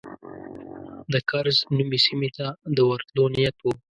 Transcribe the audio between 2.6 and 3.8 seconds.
د ورتلو نیت و.